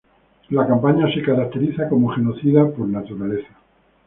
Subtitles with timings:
[0.49, 3.49] La campaña se caracteriza como genocida por naturaleza.